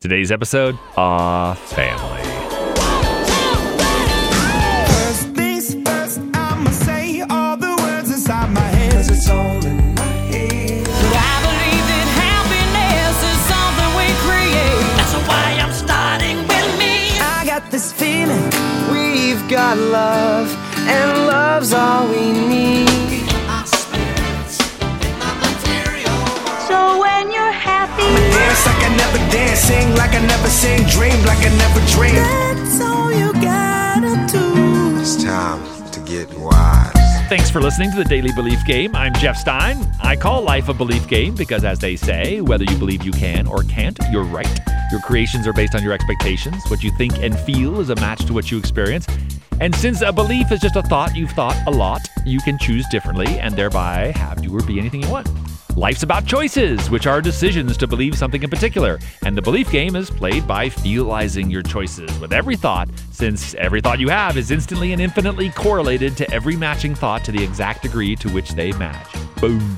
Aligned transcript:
Today's 0.00 0.32
episode, 0.32 0.78
Aw 0.96 1.52
Family. 1.52 2.22
First 4.88 5.28
things 5.36 5.74
first, 5.86 6.20
I'ma 6.32 6.70
say 6.70 7.20
all 7.28 7.58
the 7.58 7.76
words 7.82 8.10
inside 8.10 8.50
my 8.50 8.62
head. 8.62 8.92
'Cause 8.94 9.10
it's 9.10 9.28
all 9.28 9.62
in 9.62 9.94
my 9.94 10.16
head. 10.32 10.88
I 10.88 11.34
believe 11.44 11.84
that 11.92 12.08
happiness 12.24 13.16
is 13.30 13.40
something 13.52 13.90
we 14.00 14.08
create. 14.24 14.86
That's 14.96 15.16
why 15.28 15.60
I'm 15.60 15.74
starting 15.74 16.38
with 16.48 16.78
me. 16.78 17.20
I 17.20 17.44
got 17.44 17.70
this 17.70 17.92
feeling 17.92 18.48
we've 18.90 19.46
got 19.50 19.76
love, 19.76 20.48
and 20.88 21.26
love's 21.26 21.74
all 21.74 22.06
we 22.06 22.32
need. 22.32 22.89
Sing 29.70 29.94
like 29.94 30.14
I 30.14 30.26
never 30.26 30.48
sing, 30.48 30.78
dream 30.88 31.18
like 31.24 31.38
I 31.38 31.50
never 31.64 31.80
dreamed. 31.94 32.16
That's 32.16 32.80
all 32.80 33.10
you 33.12 33.32
gotta 33.34 34.14
do. 34.26 35.00
It's 35.00 35.22
time 35.22 35.62
to 35.92 36.00
get 36.00 36.28
wise. 36.38 36.92
Thanks 37.28 37.48
for 37.48 37.60
listening 37.60 37.92
to 37.92 37.96
the 37.96 38.04
Daily 38.04 38.32
Belief 38.32 38.58
Game. 38.66 38.96
I'm 38.96 39.14
Jeff 39.14 39.36
Stein. 39.36 39.76
I 40.02 40.16
call 40.16 40.42
life 40.42 40.68
a 40.68 40.74
belief 40.74 41.06
game 41.06 41.36
because, 41.36 41.62
as 41.62 41.78
they 41.78 41.94
say, 41.94 42.40
whether 42.40 42.64
you 42.64 42.76
believe 42.76 43.04
you 43.04 43.12
can 43.12 43.46
or 43.46 43.62
can't, 43.62 43.96
you're 44.10 44.24
right. 44.24 44.58
Your 44.90 45.00
creations 45.02 45.46
are 45.46 45.52
based 45.52 45.76
on 45.76 45.84
your 45.84 45.92
expectations. 45.92 46.64
What 46.66 46.82
you 46.82 46.90
think 46.98 47.22
and 47.22 47.38
feel 47.38 47.78
is 47.78 47.90
a 47.90 47.94
match 47.96 48.24
to 48.24 48.32
what 48.32 48.50
you 48.50 48.58
experience. 48.58 49.06
And 49.60 49.72
since 49.76 50.02
a 50.02 50.10
belief 50.10 50.50
is 50.50 50.58
just 50.58 50.74
a 50.74 50.82
thought 50.82 51.14
you've 51.14 51.30
thought 51.30 51.56
a 51.68 51.70
lot, 51.70 52.00
you 52.26 52.40
can 52.40 52.58
choose 52.58 52.84
differently 52.88 53.38
and 53.38 53.54
thereby 53.54 54.12
have 54.16 54.42
do 54.42 54.52
or 54.56 54.62
be 54.62 54.80
anything 54.80 55.02
you 55.02 55.10
want. 55.10 55.28
Life's 55.76 56.02
about 56.02 56.26
choices, 56.26 56.90
which 56.90 57.06
are 57.06 57.20
decisions 57.20 57.76
to 57.76 57.86
believe 57.86 58.18
something 58.18 58.42
in 58.42 58.50
particular. 58.50 58.98
And 59.24 59.36
the 59.36 59.42
belief 59.42 59.70
game 59.70 59.94
is 59.94 60.10
played 60.10 60.46
by 60.46 60.68
feelizing 60.68 61.50
your 61.50 61.62
choices 61.62 62.18
with 62.18 62.32
every 62.32 62.56
thought, 62.56 62.88
since 63.12 63.54
every 63.54 63.80
thought 63.80 64.00
you 64.00 64.08
have 64.08 64.36
is 64.36 64.50
instantly 64.50 64.92
and 64.92 65.00
infinitely 65.00 65.50
correlated 65.50 66.16
to 66.16 66.30
every 66.32 66.56
matching 66.56 66.94
thought 66.94 67.24
to 67.24 67.32
the 67.32 67.42
exact 67.42 67.82
degree 67.82 68.16
to 68.16 68.28
which 68.30 68.50
they 68.50 68.72
match. 68.72 69.06
Boom. 69.40 69.76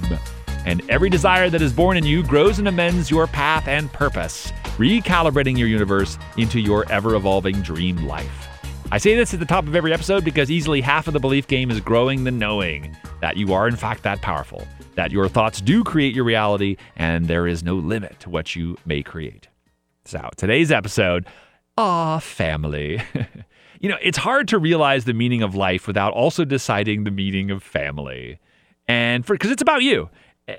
And 0.65 0.83
every 0.89 1.11
desire 1.11 1.51
that 1.51 1.61
is 1.61 1.75
born 1.75 1.99
in 1.99 2.07
you 2.07 2.23
grows 2.23 2.59
and 2.59 2.69
amends 2.69 3.11
your 3.11 3.27
path 3.27 3.69
and 3.69 3.93
purpose, 3.93 4.51
recalibrating 4.79 5.59
your 5.59 5.69
universe 5.69 6.17
into 6.39 6.59
your 6.59 6.91
ever 6.91 7.17
evolving 7.17 7.61
dream 7.61 8.07
life. 8.07 8.52
I 8.93 8.99
say 8.99 9.15
this 9.15 9.33
at 9.33 9.41
the 9.41 9.47
top 9.47 9.67
of 9.67 9.75
every 9.75 9.91
episode 9.91 10.23
because 10.23 10.51
easily 10.51 10.83
half 10.83 11.07
of 11.07 11.15
the 11.15 11.19
belief 11.19 11.49
game 11.49 11.71
is 11.71 11.81
growing 11.81 12.25
the 12.25 12.31
knowing 12.31 12.95
that 13.23 13.39
you 13.39 13.55
are, 13.55 13.67
in 13.67 13.75
fact, 13.75 14.03
that 14.03 14.21
powerful, 14.21 14.69
that 14.97 15.11
your 15.11 15.31
thoughts 15.31 15.63
do 15.63 15.83
create 15.83 16.15
your 16.15 16.27
reality, 16.27 16.77
and 16.97 17.27
there 17.27 17.47
is 17.47 17.63
no 17.63 17.77
limit 17.77 18.21
to 18.21 18.29
what 18.29 18.55
you 18.55 18.77
may 18.85 19.03
create. 19.03 19.49
So, 20.05 20.29
today's 20.37 20.71
episode, 20.71 21.27
ah, 21.79 22.19
family. 22.19 23.01
you 23.81 23.89
know, 23.89 23.97
it's 24.03 24.19
hard 24.19 24.47
to 24.49 24.59
realize 24.59 25.07
the 25.07 25.15
meaning 25.15 25.41
of 25.41 25.55
life 25.55 25.87
without 25.87 26.13
also 26.13 26.45
deciding 26.45 27.05
the 27.05 27.11
meaning 27.11 27.51
of 27.51 27.63
family. 27.63 28.41
And 28.87 29.25
for 29.25 29.33
because 29.33 29.51
it's 29.51 29.63
about 29.63 29.83
you. 29.83 30.11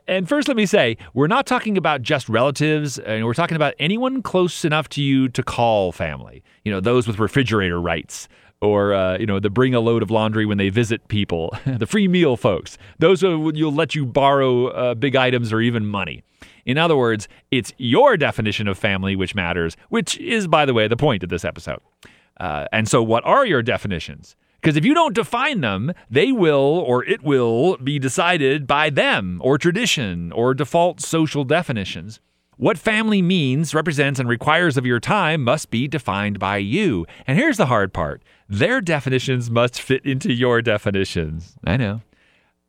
And 0.08 0.28
first, 0.28 0.48
let 0.48 0.58
me 0.58 0.66
say, 0.66 0.98
we're 1.14 1.28
not 1.28 1.46
talking 1.46 1.78
about 1.78 2.02
just 2.02 2.30
relatives, 2.30 3.00
and 3.00 3.26
we're 3.26 3.34
talking 3.34 3.56
about 3.56 3.74
anyone 3.80 4.22
close 4.22 4.66
enough 4.66 4.90
to 4.90 5.02
you 5.02 5.30
to 5.30 5.44
call 5.44 5.92
family. 5.92 6.44
You 6.64 6.72
know, 6.72 6.80
those 6.80 7.08
with 7.08 7.20
refrigerator 7.20 7.80
rights, 7.80 8.28
or 8.62 8.94
uh, 8.94 9.18
you 9.18 9.26
know, 9.26 9.40
the 9.40 9.50
bring 9.50 9.76
a 9.76 9.80
load 9.80 10.04
of 10.04 10.12
laundry 10.12 10.46
when 10.46 10.58
they 10.58 10.70
visit 10.70 11.08
people, 11.08 11.56
the 11.66 11.86
free 11.86 12.08
meal 12.08 12.38
folks. 12.38 12.78
Those 13.00 13.22
who 13.22 13.52
you'll 13.54 13.74
let 13.74 13.96
you 13.96 14.06
borrow 14.06 14.68
uh, 14.68 14.96
big 14.96 15.16
items 15.16 15.52
or 15.52 15.62
even 15.62 15.86
money. 15.86 16.24
In 16.66 16.78
other 16.78 16.96
words, 16.96 17.28
it's 17.52 17.74
your 17.78 18.16
definition 18.16 18.68
of 18.68 18.78
family 18.78 19.16
which 19.16 19.36
matters, 19.36 19.76
which 19.90 20.18
is, 20.18 20.48
by 20.48 20.66
the 20.66 20.74
way, 20.74 20.88
the 20.88 20.98
point 20.98 21.24
of 21.24 21.30
this 21.30 21.44
episode. 21.44 21.80
Uh, 22.40 22.66
and 22.72 22.88
so, 22.88 23.04
what 23.04 23.24
are 23.26 23.46
your 23.46 23.62
definitions? 23.62 24.36
Because 24.64 24.78
if 24.78 24.86
you 24.86 24.94
don't 24.94 25.14
define 25.14 25.60
them, 25.60 25.92
they 26.10 26.32
will 26.32 26.56
or 26.88 27.04
it 27.04 27.22
will 27.22 27.76
be 27.76 28.00
decided 28.00 28.66
by 28.66 28.90
them 28.90 29.42
or 29.44 29.58
tradition 29.58 30.32
or 30.32 30.54
default 30.54 31.02
social 31.02 31.44
definitions. 31.44 32.22
What 32.56 32.78
family 32.78 33.22
means, 33.22 33.76
represents, 33.76 34.22
and 34.22 34.30
requires 34.30 34.78
of 34.78 34.86
your 34.86 35.02
time 35.02 35.44
must 35.44 35.70
be 35.70 35.90
defined 35.90 36.40
by 36.40 36.58
you. 36.58 37.06
And 37.28 37.38
here's 37.38 37.58
the 37.58 37.66
hard 37.66 37.92
part 37.92 38.24
their 38.48 38.80
definitions 38.80 39.50
must 39.52 39.82
fit 39.82 40.06
into 40.06 40.32
your 40.32 40.62
definitions. 40.62 41.58
I 41.66 41.76
know. 41.76 42.02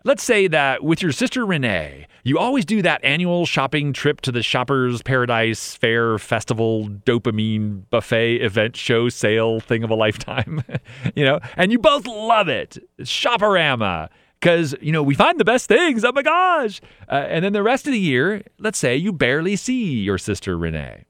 Let's 0.06 0.22
say 0.22 0.48
that 0.48 0.84
with 0.84 1.00
your 1.00 1.12
sister 1.12 1.46
Renee, 1.46 2.06
you 2.24 2.38
always 2.38 2.66
do 2.66 2.82
that 2.82 3.02
annual 3.02 3.46
shopping 3.46 3.94
trip 3.94 4.20
to 4.20 4.30
the 4.30 4.42
Shoppers 4.42 5.00
Paradise 5.00 5.76
Fair 5.76 6.18
Festival 6.18 6.90
dopamine 7.06 7.84
buffet 7.88 8.36
event 8.42 8.76
show 8.76 9.08
sale 9.08 9.60
thing 9.60 9.82
of 9.82 9.88
a 9.88 9.94
lifetime, 9.94 10.62
you 11.16 11.24
know, 11.24 11.40
and 11.56 11.72
you 11.72 11.78
both 11.78 12.06
love 12.06 12.48
it. 12.48 12.76
It's. 12.98 14.10
Because, 14.38 14.74
you 14.82 14.92
know, 14.92 15.02
we 15.02 15.14
find 15.14 15.40
the 15.40 15.44
best 15.44 15.68
things. 15.68 16.04
Oh 16.04 16.12
my 16.12 16.20
gosh. 16.20 16.82
Uh, 17.08 17.14
and 17.14 17.42
then 17.42 17.54
the 17.54 17.62
rest 17.62 17.86
of 17.86 17.94
the 17.94 17.98
year, 17.98 18.42
let's 18.58 18.76
say 18.76 18.94
you 18.94 19.10
barely 19.10 19.56
see 19.56 20.00
your 20.00 20.18
sister 20.18 20.58
Renee. 20.58 21.06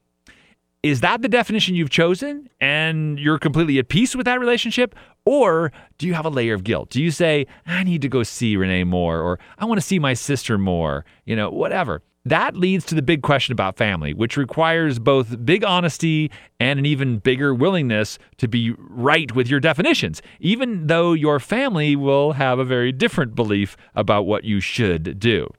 Is 0.85 1.01
that 1.01 1.23
the 1.23 1.27
definition 1.27 1.73
you've 1.73 1.89
chosen 1.89 2.47
and 2.61 3.17
you're 3.17 3.39
completely 3.39 3.79
at 3.79 3.89
peace 3.89 4.15
with 4.15 4.25
that 4.25 4.39
relationship? 4.39 4.93
Or 5.25 5.71
do 5.97 6.05
you 6.05 6.13
have 6.13 6.27
a 6.27 6.29
layer 6.29 6.53
of 6.53 6.63
guilt? 6.63 6.91
Do 6.91 7.01
you 7.01 7.09
say, 7.09 7.47
I 7.65 7.83
need 7.83 8.03
to 8.03 8.07
go 8.07 8.21
see 8.21 8.55
Renee 8.55 8.83
more, 8.83 9.19
or 9.19 9.39
I 9.57 9.65
want 9.65 9.81
to 9.81 9.85
see 9.85 9.97
my 9.97 10.13
sister 10.13 10.59
more, 10.59 11.03
you 11.25 11.35
know, 11.35 11.49
whatever? 11.49 12.03
That 12.23 12.55
leads 12.55 12.85
to 12.85 12.93
the 12.93 13.01
big 13.01 13.23
question 13.23 13.51
about 13.51 13.77
family, 13.77 14.13
which 14.13 14.37
requires 14.37 14.99
both 14.99 15.43
big 15.43 15.63
honesty 15.63 16.29
and 16.59 16.77
an 16.77 16.85
even 16.85 17.17
bigger 17.17 17.51
willingness 17.51 18.19
to 18.37 18.47
be 18.47 18.75
right 18.77 19.33
with 19.33 19.47
your 19.47 19.59
definitions, 19.59 20.21
even 20.39 20.85
though 20.85 21.13
your 21.13 21.39
family 21.39 21.95
will 21.95 22.33
have 22.33 22.59
a 22.59 22.63
very 22.63 22.91
different 22.91 23.33
belief 23.33 23.75
about 23.95 24.27
what 24.27 24.43
you 24.43 24.59
should 24.59 25.19
do. 25.19 25.51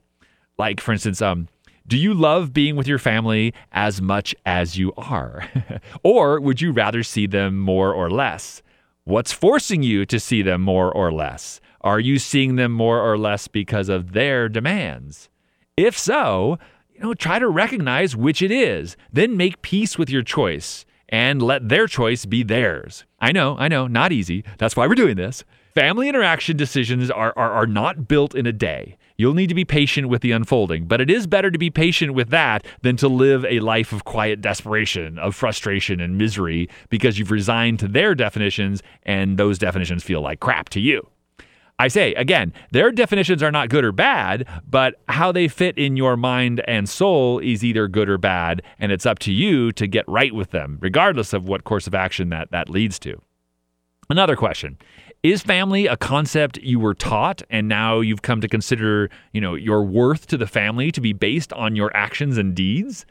Like, 0.56 0.80
for 0.80 0.92
instance, 0.92 1.20
um, 1.20 1.48
do 1.86 1.96
you 1.96 2.14
love 2.14 2.52
being 2.52 2.74
with 2.74 2.88
your 2.88 2.98
family 2.98 3.54
as 3.70 4.02
much 4.02 4.34
as 4.44 4.76
you 4.76 4.92
are? 4.96 5.48
or 6.02 6.40
would 6.40 6.60
you 6.60 6.72
rather 6.72 7.02
see 7.02 7.26
them 7.26 7.58
more 7.58 7.92
or 7.92 8.10
less? 8.10 8.62
What's 9.04 9.32
forcing 9.32 9.84
you 9.84 10.04
to 10.06 10.18
see 10.18 10.42
them 10.42 10.62
more 10.62 10.92
or 10.92 11.12
less? 11.12 11.60
Are 11.82 12.00
you 12.00 12.18
seeing 12.18 12.56
them 12.56 12.72
more 12.72 13.00
or 13.00 13.16
less 13.16 13.46
because 13.46 13.88
of 13.88 14.12
their 14.12 14.48
demands? 14.48 15.28
If 15.76 15.96
so, 15.96 16.58
you 16.92 17.00
know, 17.00 17.14
try 17.14 17.38
to 17.38 17.48
recognize 17.48 18.16
which 18.16 18.42
it 18.42 18.50
is. 18.50 18.96
Then 19.12 19.36
make 19.36 19.62
peace 19.62 19.96
with 19.96 20.10
your 20.10 20.22
choice 20.22 20.84
and 21.08 21.40
let 21.40 21.68
their 21.68 21.86
choice 21.86 22.24
be 22.26 22.42
theirs. 22.42 23.04
I 23.20 23.30
know, 23.30 23.56
I 23.58 23.68
know, 23.68 23.86
not 23.86 24.10
easy. 24.10 24.44
That's 24.58 24.74
why 24.74 24.88
we're 24.88 24.96
doing 24.96 25.16
this. 25.16 25.44
Family 25.74 26.08
interaction 26.08 26.56
decisions 26.56 27.10
are, 27.10 27.32
are, 27.36 27.52
are 27.52 27.66
not 27.66 28.08
built 28.08 28.34
in 28.34 28.46
a 28.46 28.52
day. 28.52 28.96
You'll 29.18 29.34
need 29.34 29.48
to 29.48 29.54
be 29.54 29.64
patient 29.64 30.08
with 30.08 30.20
the 30.20 30.32
unfolding, 30.32 30.86
but 30.86 31.00
it 31.00 31.10
is 31.10 31.26
better 31.26 31.50
to 31.50 31.58
be 31.58 31.70
patient 31.70 32.12
with 32.12 32.28
that 32.30 32.66
than 32.82 32.96
to 32.98 33.08
live 33.08 33.44
a 33.46 33.60
life 33.60 33.92
of 33.92 34.04
quiet 34.04 34.40
desperation, 34.42 35.18
of 35.18 35.34
frustration 35.34 36.00
and 36.00 36.18
misery 36.18 36.68
because 36.90 37.18
you've 37.18 37.30
resigned 37.30 37.78
to 37.78 37.88
their 37.88 38.14
definitions 38.14 38.82
and 39.04 39.38
those 39.38 39.58
definitions 39.58 40.02
feel 40.02 40.20
like 40.20 40.40
crap 40.40 40.68
to 40.70 40.80
you. 40.80 41.08
I 41.78 41.88
say, 41.88 42.14
again, 42.14 42.54
their 42.72 42.90
definitions 42.90 43.42
are 43.42 43.52
not 43.52 43.68
good 43.68 43.84
or 43.84 43.92
bad, 43.92 44.46
but 44.68 44.94
how 45.08 45.30
they 45.30 45.46
fit 45.46 45.76
in 45.76 45.96
your 45.96 46.16
mind 46.16 46.62
and 46.66 46.88
soul 46.88 47.38
is 47.38 47.62
either 47.62 47.86
good 47.86 48.08
or 48.08 48.16
bad, 48.16 48.62
and 48.78 48.90
it's 48.90 49.04
up 49.04 49.18
to 49.20 49.32
you 49.32 49.72
to 49.72 49.86
get 49.86 50.08
right 50.08 50.34
with 50.34 50.52
them, 50.52 50.78
regardless 50.80 51.34
of 51.34 51.48
what 51.48 51.64
course 51.64 51.86
of 51.86 51.94
action 51.94 52.30
that, 52.30 52.50
that 52.50 52.70
leads 52.70 52.98
to. 53.00 53.20
Another 54.08 54.36
question 54.36 54.78
is 55.32 55.42
family 55.42 55.86
a 55.86 55.96
concept 55.96 56.58
you 56.58 56.78
were 56.78 56.94
taught 56.94 57.42
and 57.48 57.68
now 57.68 58.00
you've 58.00 58.22
come 58.22 58.40
to 58.40 58.48
consider, 58.48 59.08
you 59.32 59.40
know, 59.40 59.54
your 59.54 59.82
worth 59.82 60.26
to 60.28 60.36
the 60.36 60.46
family 60.46 60.92
to 60.92 61.00
be 61.00 61.12
based 61.12 61.52
on 61.52 61.76
your 61.76 61.94
actions 61.96 62.36
and 62.38 62.54
deeds? 62.54 63.06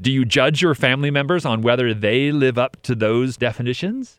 Do 0.00 0.10
you 0.10 0.24
judge 0.24 0.62
your 0.62 0.74
family 0.74 1.10
members 1.10 1.44
on 1.44 1.60
whether 1.60 1.92
they 1.92 2.32
live 2.32 2.56
up 2.56 2.80
to 2.82 2.94
those 2.94 3.36
definitions? 3.36 4.18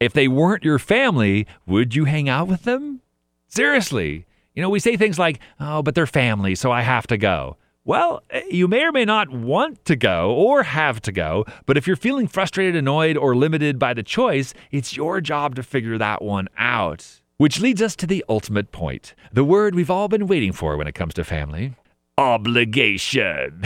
If 0.00 0.12
they 0.12 0.28
weren't 0.28 0.64
your 0.64 0.78
family, 0.78 1.46
would 1.66 1.94
you 1.94 2.04
hang 2.04 2.28
out 2.28 2.48
with 2.48 2.62
them? 2.62 3.00
Seriously. 3.48 4.24
You 4.54 4.62
know, 4.62 4.70
we 4.70 4.80
say 4.80 4.96
things 4.96 5.18
like, 5.18 5.40
"Oh, 5.60 5.82
but 5.82 5.94
they're 5.94 6.06
family, 6.06 6.54
so 6.54 6.72
I 6.72 6.82
have 6.82 7.06
to 7.08 7.16
go." 7.16 7.56
Well, 7.88 8.22
eh, 8.28 8.42
you 8.50 8.68
may 8.68 8.84
or 8.84 8.92
may 8.92 9.06
not 9.06 9.30
want 9.30 9.86
to 9.86 9.96
go 9.96 10.34
or 10.34 10.62
have 10.62 11.00
to 11.00 11.10
go, 11.10 11.46
but 11.64 11.78
if 11.78 11.86
you're 11.86 11.96
feeling 11.96 12.28
frustrated, 12.28 12.76
annoyed, 12.76 13.16
or 13.16 13.34
limited 13.34 13.78
by 13.78 13.94
the 13.94 14.02
choice, 14.02 14.52
it's 14.70 14.94
your 14.94 15.22
job 15.22 15.54
to 15.54 15.62
figure 15.62 15.96
that 15.96 16.20
one 16.20 16.48
out. 16.58 17.22
Which 17.38 17.60
leads 17.60 17.80
us 17.80 17.96
to 17.96 18.06
the 18.06 18.22
ultimate 18.28 18.72
point 18.72 19.14
the 19.32 19.42
word 19.42 19.74
we've 19.74 19.90
all 19.90 20.06
been 20.06 20.26
waiting 20.26 20.52
for 20.52 20.76
when 20.76 20.86
it 20.86 20.94
comes 20.94 21.14
to 21.14 21.24
family 21.24 21.76
obligation. 22.18 23.62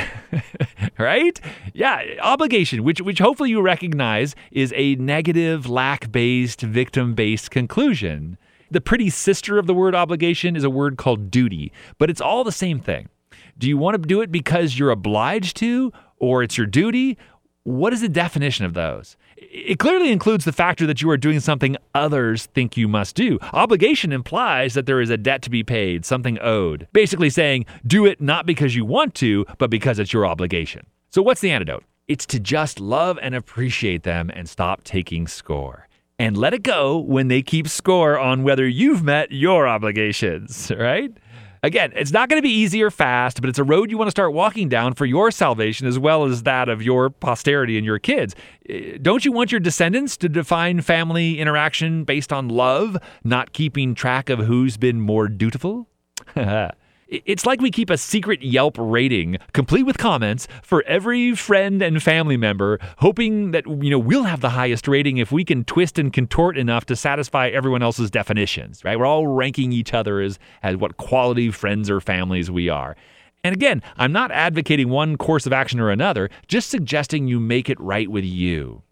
right? 0.98 1.40
Yeah, 1.74 2.02
obligation, 2.20 2.84
which 2.84 3.00
which 3.00 3.18
hopefully 3.18 3.50
you 3.50 3.60
recognize 3.60 4.36
is 4.52 4.72
a 4.76 4.94
negative, 4.96 5.68
lack-based, 5.68 6.60
victim-based 6.60 7.50
conclusion. 7.50 8.38
The 8.70 8.80
pretty 8.80 9.10
sister 9.10 9.58
of 9.58 9.66
the 9.66 9.74
word 9.74 9.96
obligation 9.96 10.54
is 10.54 10.62
a 10.62 10.70
word 10.70 10.96
called 10.96 11.28
duty, 11.28 11.72
but 11.98 12.08
it's 12.08 12.20
all 12.20 12.44
the 12.44 12.52
same 12.52 12.78
thing. 12.78 13.08
Do 13.58 13.68
you 13.68 13.76
want 13.78 14.00
to 14.00 14.06
do 14.06 14.20
it 14.20 14.32
because 14.32 14.78
you're 14.78 14.90
obliged 14.90 15.56
to, 15.58 15.92
or 16.18 16.42
it's 16.42 16.56
your 16.56 16.66
duty, 16.66 17.18
What 17.64 17.92
is 17.92 18.00
the 18.00 18.08
definition 18.08 18.64
of 18.64 18.74
those? 18.74 19.16
It 19.36 19.78
clearly 19.78 20.10
includes 20.10 20.44
the 20.44 20.52
factor 20.52 20.84
that 20.86 21.00
you 21.00 21.08
are 21.10 21.16
doing 21.16 21.38
something 21.38 21.76
others 21.94 22.46
think 22.46 22.76
you 22.76 22.88
must 22.88 23.14
do. 23.14 23.38
Obligation 23.52 24.12
implies 24.12 24.74
that 24.74 24.86
there 24.86 25.00
is 25.00 25.10
a 25.10 25.16
debt 25.16 25.42
to 25.42 25.50
be 25.50 25.62
paid, 25.62 26.04
something 26.04 26.40
owed. 26.40 26.88
Basically 26.92 27.30
saying, 27.30 27.66
do 27.86 28.04
it 28.04 28.20
not 28.20 28.46
because 28.46 28.74
you 28.74 28.84
want 28.84 29.14
to, 29.16 29.46
but 29.58 29.70
because 29.70 30.00
it's 30.00 30.12
your 30.12 30.26
obligation. 30.26 30.86
So, 31.10 31.22
what's 31.22 31.40
the 31.40 31.52
antidote? 31.52 31.84
It's 32.08 32.26
to 32.26 32.40
just 32.40 32.80
love 32.80 33.16
and 33.22 33.34
appreciate 33.34 34.02
them 34.02 34.28
and 34.34 34.48
stop 34.48 34.82
taking 34.82 35.28
score. 35.28 35.88
And 36.18 36.36
let 36.36 36.54
it 36.54 36.62
go 36.62 36.98
when 36.98 37.28
they 37.28 37.42
keep 37.42 37.68
score 37.68 38.18
on 38.18 38.42
whether 38.42 38.66
you've 38.66 39.02
met 39.04 39.30
your 39.32 39.68
obligations, 39.68 40.70
right? 40.78 41.12
Again, 41.64 41.92
it's 41.94 42.10
not 42.10 42.28
going 42.28 42.38
to 42.38 42.46
be 42.46 42.52
easy 42.52 42.82
or 42.82 42.90
fast, 42.90 43.40
but 43.40 43.48
it's 43.48 43.58
a 43.58 43.62
road 43.64 43.88
you 43.88 43.96
want 43.96 44.08
to 44.08 44.10
start 44.12 44.32
walking 44.32 44.68
down 44.68 44.94
for 44.94 45.06
your 45.06 45.30
salvation 45.30 45.86
as 45.86 45.96
well 45.96 46.24
as 46.24 46.42
that 46.42 46.68
of 46.68 46.82
your 46.82 47.08
posterity 47.08 47.76
and 47.76 47.86
your 47.86 48.00
kids. 48.00 48.34
Eh, 48.68 48.98
Don't 49.00 49.24
you 49.24 49.30
want 49.30 49.52
your 49.52 49.60
descendants 49.60 50.16
to 50.16 50.28
define 50.28 50.80
family 50.80 51.38
interaction 51.38 52.02
based 52.02 52.32
on 52.32 52.48
love, 52.48 52.96
not 53.22 53.52
keeping 53.52 53.94
track 53.94 54.28
of 54.28 54.40
who's 54.40 54.76
been 54.76 55.00
more 55.00 55.28
dutiful? 55.28 55.88
It's 57.12 57.44
like 57.44 57.60
we 57.60 57.70
keep 57.70 57.90
a 57.90 57.98
secret 57.98 58.40
Yelp 58.40 58.76
rating, 58.78 59.36
complete 59.52 59.82
with 59.82 59.98
comments, 59.98 60.48
for 60.62 60.82
every 60.84 61.34
friend 61.34 61.82
and 61.82 62.02
family 62.02 62.38
member, 62.38 62.78
hoping 62.98 63.50
that 63.50 63.66
you 63.66 63.90
know 63.90 63.98
we'll 63.98 64.22
have 64.22 64.40
the 64.40 64.48
highest 64.48 64.88
rating 64.88 65.18
if 65.18 65.30
we 65.30 65.44
can 65.44 65.62
twist 65.64 65.98
and 65.98 66.10
contort 66.10 66.56
enough 66.56 66.86
to 66.86 66.96
satisfy 66.96 67.48
everyone 67.48 67.82
else's 67.82 68.10
definitions. 68.10 68.82
Right? 68.82 68.98
We're 68.98 69.04
all 69.04 69.26
ranking 69.26 69.72
each 69.72 69.92
other 69.92 70.22
as 70.22 70.38
as 70.62 70.76
what 70.76 70.96
quality 70.96 71.50
friends 71.50 71.90
or 71.90 72.00
families 72.00 72.50
we 72.50 72.70
are. 72.70 72.96
And 73.44 73.54
again, 73.54 73.82
I'm 73.98 74.12
not 74.12 74.30
advocating 74.30 74.88
one 74.88 75.18
course 75.18 75.44
of 75.44 75.52
action 75.52 75.80
or 75.80 75.90
another, 75.90 76.30
just 76.48 76.70
suggesting 76.70 77.28
you 77.28 77.38
make 77.38 77.68
it 77.68 77.78
right 77.78 78.10
with 78.10 78.24
you. 78.24 78.82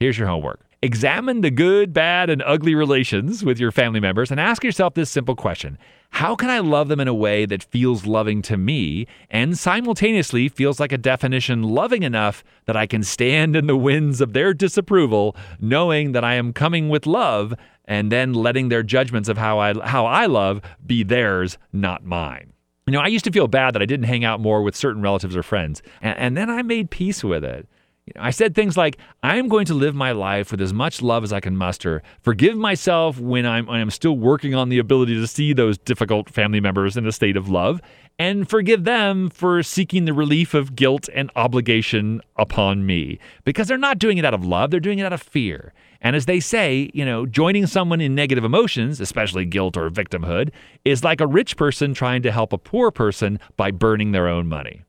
Here's 0.00 0.16
your 0.16 0.28
homework. 0.28 0.64
Examine 0.80 1.40
the 1.40 1.50
good, 1.50 1.92
bad, 1.92 2.30
and 2.30 2.40
ugly 2.46 2.76
relations 2.76 3.44
with 3.44 3.58
your 3.58 3.72
family 3.72 3.98
members 3.98 4.30
and 4.30 4.38
ask 4.38 4.62
yourself 4.62 4.94
this 4.94 5.10
simple 5.10 5.34
question 5.34 5.76
How 6.10 6.34
can 6.34 6.50
I 6.50 6.58
love 6.58 6.88
them 6.88 6.98
in 6.98 7.06
a 7.06 7.14
way 7.14 7.46
that 7.46 7.62
feels 7.62 8.04
loving 8.04 8.42
to 8.42 8.56
me 8.56 9.06
and 9.30 9.56
simultaneously 9.56 10.48
feels 10.48 10.80
like 10.80 10.90
a 10.90 10.98
definition 10.98 11.62
loving 11.62 12.02
enough 12.02 12.42
that 12.64 12.76
I 12.76 12.86
can 12.86 13.04
stand 13.04 13.54
in 13.54 13.68
the 13.68 13.76
winds 13.76 14.20
of 14.20 14.32
their 14.32 14.52
disapproval, 14.52 15.36
knowing 15.60 16.12
that 16.12 16.24
I 16.24 16.34
am 16.34 16.52
coming 16.52 16.88
with 16.88 17.06
love 17.06 17.54
and 17.84 18.10
then 18.10 18.34
letting 18.34 18.68
their 18.68 18.82
judgments 18.82 19.28
of 19.28 19.38
how 19.38 19.60
I, 19.60 19.74
how 19.86 20.06
I 20.06 20.26
love 20.26 20.60
be 20.84 21.04
theirs, 21.04 21.56
not 21.72 22.04
mine? 22.04 22.52
You 22.88 22.92
know, 22.92 23.00
I 23.00 23.08
used 23.08 23.26
to 23.26 23.30
feel 23.30 23.48
bad 23.48 23.74
that 23.74 23.82
I 23.82 23.86
didn't 23.86 24.06
hang 24.06 24.24
out 24.24 24.40
more 24.40 24.62
with 24.62 24.74
certain 24.74 25.02
relatives 25.02 25.36
or 25.36 25.42
friends, 25.42 25.82
and, 26.00 26.18
and 26.18 26.36
then 26.36 26.48
I 26.48 26.62
made 26.62 26.90
peace 26.90 27.22
with 27.22 27.44
it. 27.44 27.68
You 28.08 28.12
know, 28.16 28.26
I 28.26 28.30
said 28.30 28.54
things 28.54 28.74
like, 28.74 28.96
I 29.22 29.36
am 29.36 29.48
going 29.48 29.66
to 29.66 29.74
live 29.74 29.94
my 29.94 30.12
life 30.12 30.50
with 30.50 30.62
as 30.62 30.72
much 30.72 31.02
love 31.02 31.24
as 31.24 31.32
I 31.32 31.40
can 31.40 31.58
muster, 31.58 32.02
forgive 32.22 32.56
myself 32.56 33.18
when 33.20 33.44
I'm, 33.44 33.66
when 33.66 33.80
I'm 33.80 33.90
still 33.90 34.16
working 34.16 34.54
on 34.54 34.70
the 34.70 34.78
ability 34.78 35.14
to 35.14 35.26
see 35.26 35.52
those 35.52 35.76
difficult 35.76 36.30
family 36.30 36.58
members 36.58 36.96
in 36.96 37.06
a 37.06 37.12
state 37.12 37.36
of 37.36 37.50
love, 37.50 37.82
and 38.18 38.48
forgive 38.48 38.84
them 38.84 39.28
for 39.28 39.62
seeking 39.62 40.06
the 40.06 40.14
relief 40.14 40.54
of 40.54 40.74
guilt 40.74 41.10
and 41.14 41.30
obligation 41.36 42.22
upon 42.36 42.86
me. 42.86 43.18
Because 43.44 43.68
they're 43.68 43.76
not 43.76 43.98
doing 43.98 44.16
it 44.16 44.24
out 44.24 44.32
of 44.32 44.44
love, 44.44 44.70
they're 44.70 44.80
doing 44.80 45.00
it 45.00 45.04
out 45.04 45.12
of 45.12 45.20
fear. 45.20 45.74
And 46.00 46.16
as 46.16 46.24
they 46.24 46.40
say, 46.40 46.90
you 46.94 47.04
know, 47.04 47.26
joining 47.26 47.66
someone 47.66 48.00
in 48.00 48.14
negative 48.14 48.44
emotions, 48.44 49.00
especially 49.00 49.44
guilt 49.44 49.76
or 49.76 49.90
victimhood, 49.90 50.50
is 50.86 51.04
like 51.04 51.20
a 51.20 51.26
rich 51.26 51.58
person 51.58 51.92
trying 51.92 52.22
to 52.22 52.32
help 52.32 52.54
a 52.54 52.58
poor 52.58 52.90
person 52.90 53.38
by 53.58 53.70
burning 53.70 54.12
their 54.12 54.28
own 54.28 54.48
money. 54.48 54.84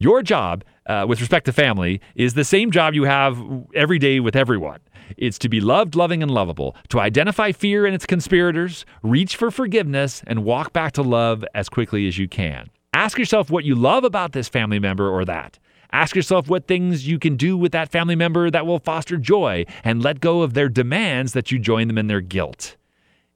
Your 0.00 0.22
job, 0.22 0.64
uh, 0.86 1.06
with 1.08 1.20
respect 1.20 1.46
to 1.46 1.52
family, 1.52 2.00
is 2.14 2.34
the 2.34 2.44
same 2.44 2.70
job 2.70 2.94
you 2.94 3.04
have 3.04 3.38
every 3.74 3.98
day 3.98 4.20
with 4.20 4.34
everyone. 4.34 4.80
It's 5.16 5.38
to 5.38 5.48
be 5.48 5.60
loved, 5.60 5.94
loving, 5.94 6.22
and 6.22 6.30
lovable, 6.30 6.76
to 6.88 7.00
identify 7.00 7.52
fear 7.52 7.86
and 7.86 7.94
its 7.94 8.04
conspirators, 8.04 8.84
reach 9.02 9.36
for 9.36 9.50
forgiveness, 9.50 10.22
and 10.26 10.44
walk 10.44 10.72
back 10.72 10.92
to 10.92 11.02
love 11.02 11.44
as 11.54 11.68
quickly 11.68 12.08
as 12.08 12.18
you 12.18 12.28
can. 12.28 12.70
Ask 12.92 13.18
yourself 13.18 13.50
what 13.50 13.64
you 13.64 13.74
love 13.74 14.04
about 14.04 14.32
this 14.32 14.48
family 14.48 14.78
member 14.78 15.08
or 15.08 15.24
that. 15.24 15.58
Ask 15.92 16.16
yourself 16.16 16.48
what 16.48 16.66
things 16.66 17.06
you 17.06 17.20
can 17.20 17.36
do 17.36 17.56
with 17.56 17.70
that 17.72 17.90
family 17.90 18.16
member 18.16 18.50
that 18.50 18.66
will 18.66 18.80
foster 18.80 19.16
joy 19.16 19.64
and 19.84 20.02
let 20.02 20.20
go 20.20 20.42
of 20.42 20.54
their 20.54 20.68
demands 20.68 21.34
that 21.34 21.52
you 21.52 21.58
join 21.58 21.86
them 21.86 21.98
in 21.98 22.08
their 22.08 22.20
guilt. 22.20 22.76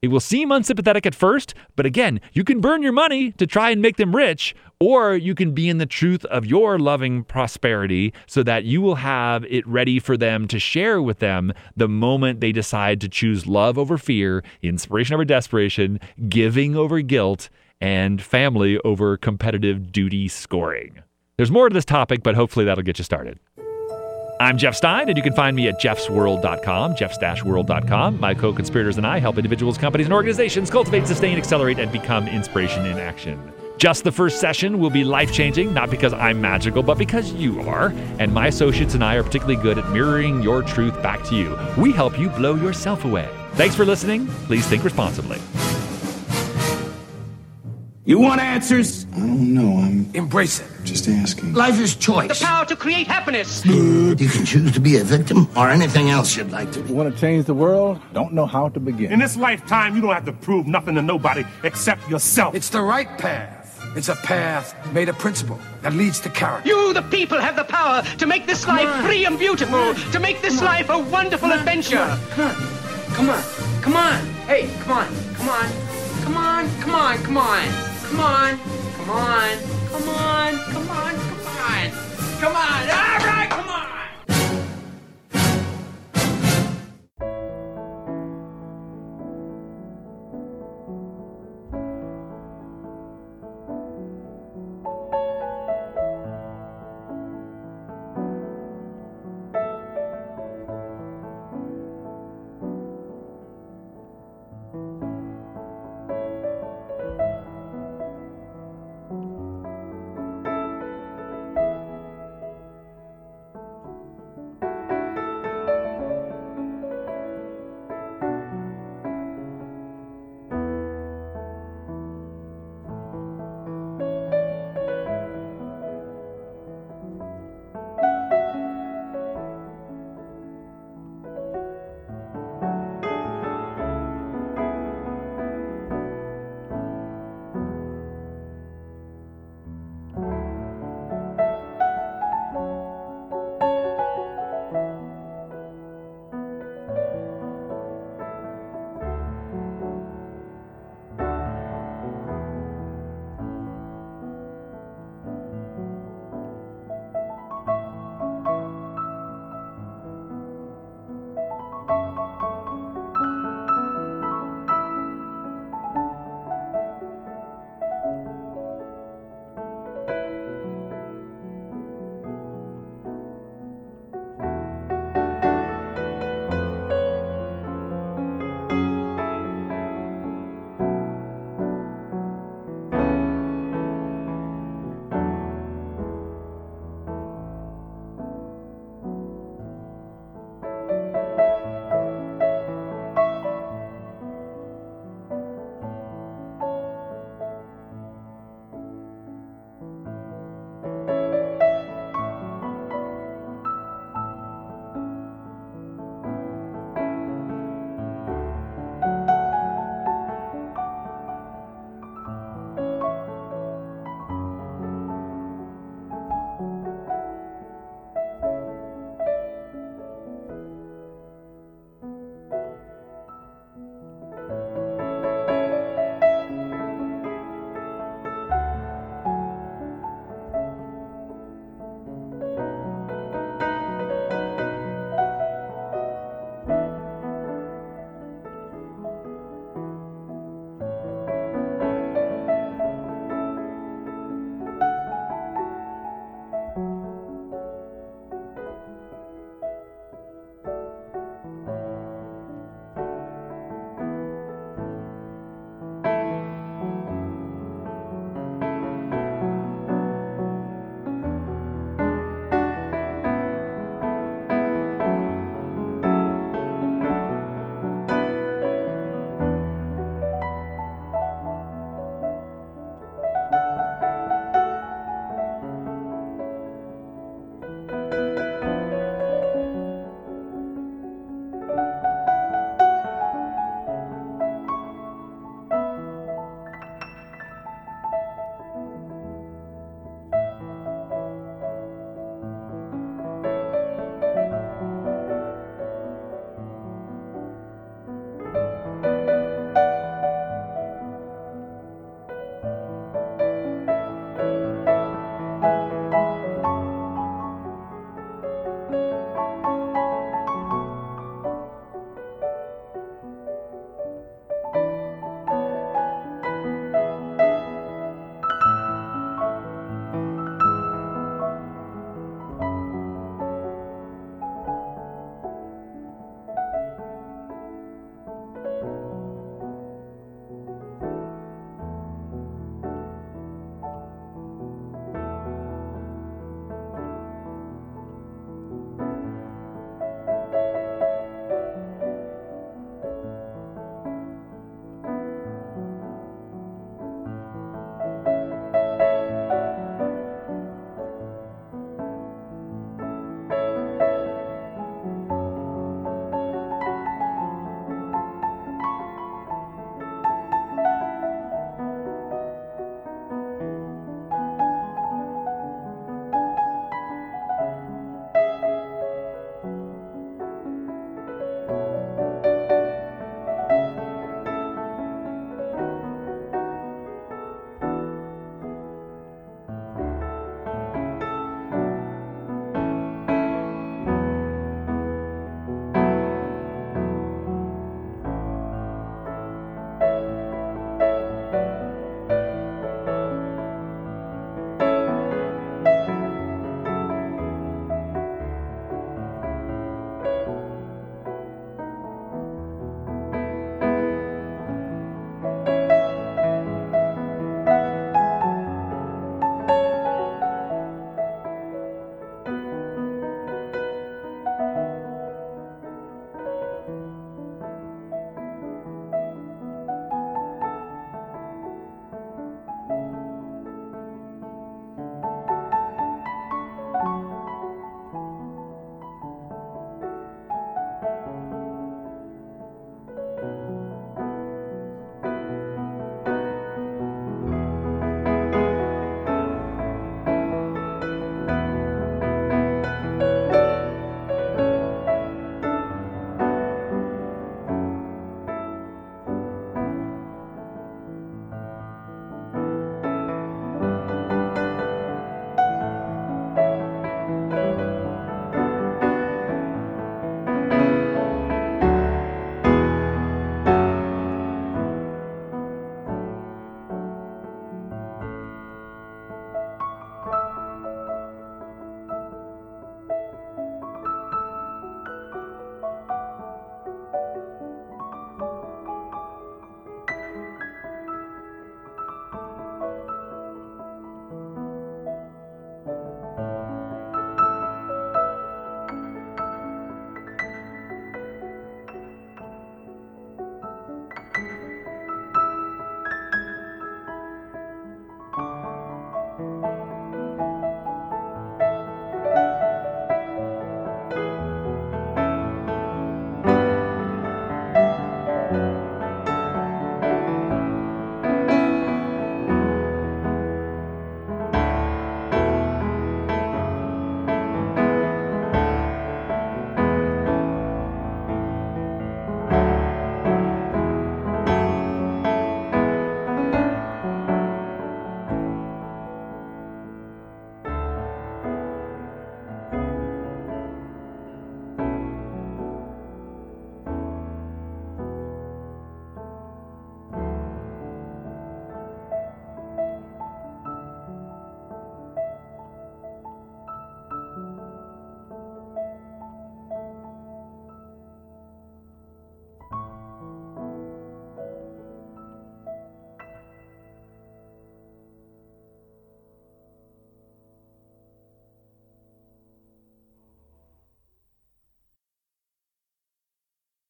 It 0.00 0.08
will 0.08 0.20
seem 0.20 0.52
unsympathetic 0.52 1.06
at 1.06 1.14
first, 1.14 1.54
but 1.74 1.84
again, 1.84 2.20
you 2.32 2.44
can 2.44 2.60
burn 2.60 2.84
your 2.84 2.92
money 2.92 3.32
to 3.32 3.48
try 3.48 3.70
and 3.70 3.82
make 3.82 3.96
them 3.96 4.14
rich, 4.14 4.54
or 4.78 5.16
you 5.16 5.34
can 5.34 5.54
be 5.54 5.68
in 5.68 5.78
the 5.78 5.86
truth 5.86 6.24
of 6.26 6.46
your 6.46 6.78
loving 6.78 7.24
prosperity 7.24 8.14
so 8.28 8.44
that 8.44 8.62
you 8.62 8.80
will 8.80 8.94
have 8.94 9.44
it 9.46 9.66
ready 9.66 9.98
for 9.98 10.16
them 10.16 10.46
to 10.48 10.60
share 10.60 11.02
with 11.02 11.18
them 11.18 11.52
the 11.76 11.88
moment 11.88 12.40
they 12.40 12.52
decide 12.52 13.00
to 13.00 13.08
choose 13.08 13.48
love 13.48 13.76
over 13.76 13.98
fear, 13.98 14.44
inspiration 14.62 15.14
over 15.14 15.24
desperation, 15.24 15.98
giving 16.28 16.76
over 16.76 17.00
guilt, 17.00 17.48
and 17.80 18.22
family 18.22 18.78
over 18.84 19.16
competitive 19.16 19.90
duty 19.90 20.28
scoring. 20.28 21.02
There's 21.36 21.50
more 21.50 21.68
to 21.68 21.74
this 21.74 21.84
topic, 21.84 22.22
but 22.22 22.36
hopefully 22.36 22.64
that'll 22.64 22.84
get 22.84 22.98
you 22.98 23.04
started. 23.04 23.40
I'm 24.40 24.56
Jeff 24.56 24.76
Stein, 24.76 25.08
and 25.08 25.16
you 25.16 25.22
can 25.22 25.32
find 25.32 25.56
me 25.56 25.66
at 25.66 25.80
jeffsworld.com, 25.80 26.94
jeffs-world.com. 26.94 28.20
My 28.20 28.34
co-conspirators 28.34 28.96
and 28.96 29.04
I 29.04 29.18
help 29.18 29.36
individuals, 29.36 29.76
companies, 29.76 30.06
and 30.06 30.14
organizations 30.14 30.70
cultivate, 30.70 31.08
sustain, 31.08 31.36
accelerate, 31.36 31.80
and 31.80 31.90
become 31.90 32.28
inspiration 32.28 32.86
in 32.86 32.98
action. 32.98 33.52
Just 33.78 34.04
the 34.04 34.12
first 34.12 34.40
session 34.40 34.78
will 34.78 34.90
be 34.90 35.02
life-changing, 35.02 35.74
not 35.74 35.90
because 35.90 36.12
I'm 36.12 36.40
magical, 36.40 36.84
but 36.84 36.98
because 36.98 37.32
you 37.32 37.60
are. 37.62 37.92
And 38.20 38.32
my 38.32 38.46
associates 38.46 38.94
and 38.94 39.02
I 39.02 39.16
are 39.16 39.24
particularly 39.24 39.60
good 39.60 39.76
at 39.76 39.90
mirroring 39.90 40.40
your 40.40 40.62
truth 40.62 41.00
back 41.02 41.24
to 41.24 41.34
you. 41.34 41.58
We 41.76 41.90
help 41.90 42.16
you 42.16 42.28
blow 42.28 42.54
yourself 42.54 43.04
away. 43.04 43.28
Thanks 43.54 43.74
for 43.74 43.84
listening. 43.84 44.28
Please 44.46 44.66
think 44.66 44.84
responsibly. 44.84 45.38
You 48.08 48.18
want 48.18 48.40
answers? 48.40 49.04
I 49.12 49.18
don't 49.18 49.52
know. 49.52 49.80
I'm 49.84 50.10
Embrace 50.14 50.60
it. 50.60 50.66
just 50.82 51.06
asking. 51.08 51.52
Life 51.52 51.78
is 51.78 51.94
choice. 51.94 52.38
The 52.38 52.42
power 52.42 52.64
to 52.64 52.74
create 52.74 53.06
happiness. 53.06 53.62
You 53.66 54.16
can 54.16 54.46
choose 54.46 54.72
to 54.72 54.80
be 54.80 54.96
a 54.96 55.04
victim 55.04 55.46
or 55.54 55.68
anything 55.68 56.08
else 56.08 56.34
you'd 56.34 56.50
like 56.50 56.72
to 56.72 56.80
be. 56.80 56.94
Want 56.94 57.14
to 57.14 57.20
change 57.20 57.44
the 57.44 57.52
world? 57.52 58.00
Don't 58.14 58.32
know 58.32 58.46
how 58.46 58.70
to 58.70 58.80
begin. 58.80 59.12
In 59.12 59.18
this 59.18 59.36
lifetime, 59.36 59.94
you 59.94 60.00
don't 60.00 60.14
have 60.14 60.24
to 60.24 60.32
prove 60.32 60.66
nothing 60.66 60.94
to 60.94 61.02
nobody 61.02 61.44
except 61.64 62.08
yourself. 62.08 62.54
It's 62.54 62.70
the 62.70 62.80
right 62.80 63.10
path. 63.18 63.78
It's 63.94 64.08
a 64.08 64.16
path 64.16 64.74
made 64.94 65.10
of 65.10 65.18
principle 65.18 65.60
that 65.82 65.92
leads 65.92 66.18
to 66.20 66.30
character. 66.30 66.66
You, 66.66 66.94
the 66.94 67.02
people, 67.02 67.38
have 67.38 67.56
the 67.56 67.64
power 67.64 68.02
to 68.16 68.26
make 68.26 68.46
this 68.46 68.66
life 68.66 69.04
free 69.04 69.26
and 69.26 69.38
beautiful, 69.38 69.94
to 70.12 70.18
make 70.18 70.40
this 70.40 70.62
life 70.62 70.88
a 70.88 70.98
wonderful 70.98 71.52
adventure. 71.52 72.18
Come 72.30 72.48
on. 72.48 72.54
Come 73.12 73.28
on. 73.28 73.42
Come 73.82 73.96
on. 73.96 74.24
Hey, 74.46 74.70
come 74.80 74.92
on. 74.92 75.08
Come 75.34 75.48
on. 75.50 75.68
Come 76.22 76.36
on. 76.38 76.80
Come 76.80 76.94
on. 76.94 77.18
Come 77.18 77.36
on. 77.36 77.87
Come 78.08 78.20
on. 78.20 78.58
Come 78.96 79.10
on. 79.10 79.58
Come 79.90 80.08
on. 80.08 80.58
Come 80.72 80.90
on. 80.90 81.14
Come 81.14 81.46
on. 81.46 81.90
Come 82.40 82.56
on. 82.56 82.82
All 82.88 83.26
right, 83.26 83.48
come 83.50 83.68
on. 83.68 83.97